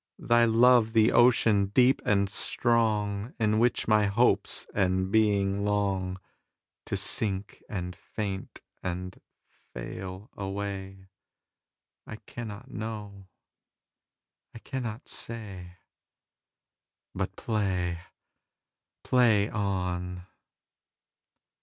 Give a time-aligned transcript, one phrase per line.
[0.17, 6.17] Thy love the ocean, deep and strong, In which my hopes and being longTo
[6.97, 9.21] sink and faint and
[9.75, 13.27] fail away?I cannot know.
[14.55, 15.73] I cannot say.
[17.13, 17.99] But play,
[19.03, 20.23] play on.